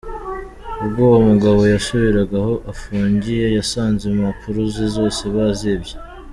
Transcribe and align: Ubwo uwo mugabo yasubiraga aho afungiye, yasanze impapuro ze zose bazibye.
Ubwo 0.83 1.01
uwo 1.09 1.19
mugabo 1.29 1.59
yasubiraga 1.73 2.35
aho 2.41 2.53
afungiye, 2.71 3.45
yasanze 3.57 4.03
impapuro 4.07 4.59
ze 4.73 4.85
zose 4.97 5.21
bazibye. 5.35 5.95